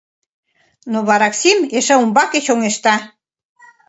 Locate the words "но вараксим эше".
0.91-1.95